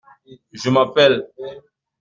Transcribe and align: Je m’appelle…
Je 0.51 0.71
m’appelle… 0.71 1.29